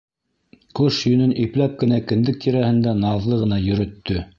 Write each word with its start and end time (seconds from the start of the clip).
Ҡош 0.79 1.01
йөнөн 1.11 1.35
ипләп 1.45 1.77
кенә 1.85 2.03
кендек 2.13 2.43
тирәһендә 2.47 2.99
наҙлы 3.07 3.43
ғына 3.45 3.67
йөрөттө. 3.69 4.23